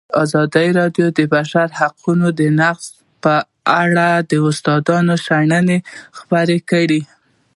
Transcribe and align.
ازادي 0.23 0.67
راډیو 0.79 1.07
د 1.11 1.15
د 1.17 1.19
بشري 1.33 1.75
حقونو 1.79 2.27
نقض 2.59 2.85
په 3.23 3.35
اړه 3.81 4.09
د 4.29 4.31
استادانو 4.47 5.15
شننې 5.25 5.77
خپرې 6.17 6.59
کړي. 6.69 7.01